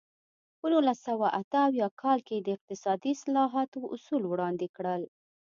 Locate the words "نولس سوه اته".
0.73-1.59